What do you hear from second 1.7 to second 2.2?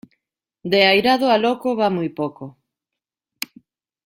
va muy